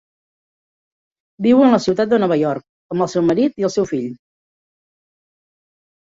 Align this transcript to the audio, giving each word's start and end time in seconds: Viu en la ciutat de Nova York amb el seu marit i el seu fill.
Viu 1.45 1.59
en 1.65 1.75
la 1.75 1.79
ciutat 1.83 2.09
de 2.13 2.17
Nova 2.23 2.37
York 2.39 2.65
amb 2.95 3.05
el 3.07 3.09
seu 3.13 3.25
marit 3.27 3.61
i 3.65 3.67
el 3.69 3.73
seu 3.75 3.87
fill. 3.91 4.09